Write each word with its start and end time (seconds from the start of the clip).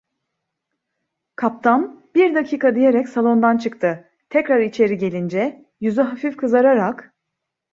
Kaptan: 1.35 2.01
"Bir 2.15 2.35
dakika!" 2.35 2.75
diyerek 2.75 3.09
salondan 3.09 3.57
çıktı, 3.57 4.09
tekrar 4.29 4.59
içeri 4.59 4.97
gelince, 4.97 5.65
yüzü 5.81 6.01
hafif 6.01 6.37
kızararak: 6.37 7.13